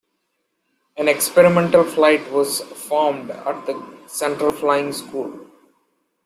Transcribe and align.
An 0.97 1.07
"Experimental 1.07 1.83
Flight" 1.83 2.31
was 2.31 2.61
formed 2.61 3.29
at 3.29 3.67
the 3.67 3.79
Central 4.07 4.49
Flying 4.51 4.93
School. 4.93 5.45